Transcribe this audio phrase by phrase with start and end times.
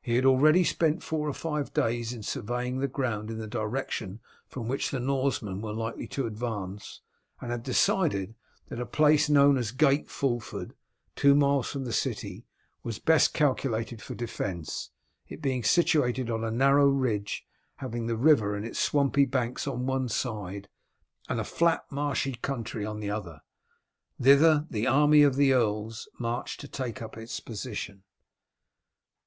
[0.00, 4.18] He had already spent four or five days in surveying the ground in the direction
[4.48, 7.02] from which the Norsemen were likely to advance,
[7.38, 8.34] and had decided
[8.68, 10.74] that a place known as Gate Fulford,
[11.16, 12.46] two miles from the city,
[12.82, 14.88] was best calculated for defence,
[15.26, 17.46] it being situated on a narrow ridge,
[17.76, 20.70] having the river and its swampy banks on one side,
[21.28, 23.42] and a flat marshy country on the other.
[24.18, 28.04] Thither the army of the earls marched to take up its position.